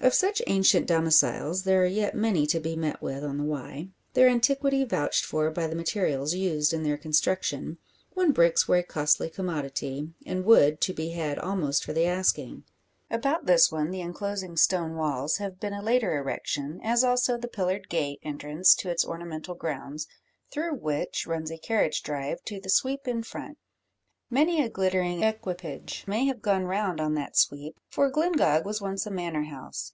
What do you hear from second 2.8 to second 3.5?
with on the